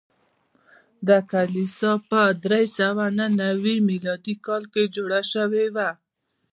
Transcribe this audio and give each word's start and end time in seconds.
دا 1.07 1.17
کلیسا 1.31 1.91
په 2.09 2.21
درې 2.43 2.63
سوه 2.79 3.05
نهه 3.17 3.31
نوي 3.41 3.75
میلادي 3.89 4.35
کال 4.45 4.63
کې 4.73 4.91
جوړه 4.95 5.21
شوې 5.33 5.65
وه. 5.75 5.89